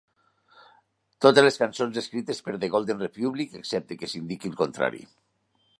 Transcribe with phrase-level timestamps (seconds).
[1.25, 5.07] Totes les cançons escrites per The Golden Republic, excepte que s'indiqui el contrari.